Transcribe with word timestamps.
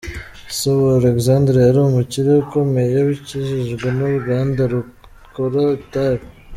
Se 0.57 0.69
wa 0.81 0.91
Alexandre 0.99 1.55
yari 1.61 1.79
umukire 1.81 2.31
ukomeye 2.43 2.97
wakijijwe 3.07 3.85
n’uruganda 3.97 4.61
rukora 4.71 5.61
itabi. 5.81 6.25